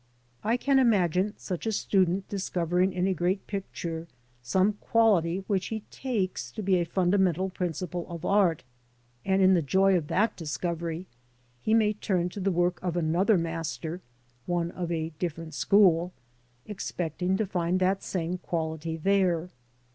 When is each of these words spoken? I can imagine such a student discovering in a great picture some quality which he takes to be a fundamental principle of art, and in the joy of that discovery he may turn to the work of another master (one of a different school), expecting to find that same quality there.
I 0.43 0.57
can 0.57 0.79
imagine 0.79 1.35
such 1.37 1.67
a 1.67 1.71
student 1.71 2.27
discovering 2.27 2.91
in 2.91 3.05
a 3.05 3.13
great 3.13 3.45
picture 3.45 4.07
some 4.41 4.73
quality 4.81 5.43
which 5.45 5.67
he 5.67 5.81
takes 5.91 6.51
to 6.53 6.63
be 6.63 6.77
a 6.79 6.85
fundamental 6.85 7.51
principle 7.51 8.07
of 8.09 8.25
art, 8.25 8.63
and 9.23 9.43
in 9.43 9.53
the 9.53 9.61
joy 9.61 9.95
of 9.95 10.07
that 10.07 10.35
discovery 10.35 11.05
he 11.61 11.75
may 11.75 11.93
turn 11.93 12.29
to 12.29 12.39
the 12.39 12.49
work 12.51 12.79
of 12.81 12.97
another 12.97 13.37
master 13.37 14.01
(one 14.47 14.71
of 14.71 14.91
a 14.91 15.09
different 15.19 15.53
school), 15.53 16.13
expecting 16.65 17.37
to 17.37 17.45
find 17.45 17.79
that 17.79 18.01
same 18.01 18.39
quality 18.39 18.97
there. 18.97 19.51